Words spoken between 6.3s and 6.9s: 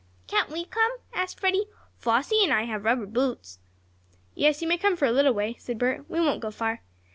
go far.